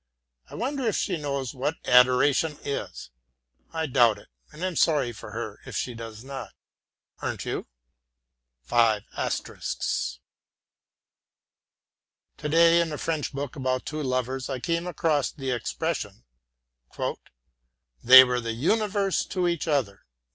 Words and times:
I 0.49 0.55
wonder 0.55 0.87
if 0.87 0.95
she 0.97 1.15
knows 1.17 1.53
what 1.53 1.75
adoration 1.85 2.57
is? 2.63 3.11
I 3.71 3.85
doubt 3.85 4.17
it, 4.17 4.29
and 4.51 4.63
am 4.65 4.75
sorry 4.75 5.11
for 5.11 5.29
her 5.29 5.59
if 5.67 5.75
she 5.77 5.93
does 5.93 6.23
not. 6.23 6.55
Aren't 7.21 7.45
you? 7.45 7.67
Today 8.67 9.01
in 12.81 12.91
a 12.91 12.97
French 12.97 13.31
book 13.31 13.55
about 13.55 13.85
two 13.85 14.01
lovers 14.01 14.49
I 14.49 14.59
came 14.59 14.87
across 14.87 15.31
the 15.31 15.51
expression: 15.51 16.23
"They 18.03 18.23
were 18.23 18.41
the 18.41 18.53
universe 18.53 19.23
to 19.25 19.47
each 19.47 19.67
other." 19.67 20.07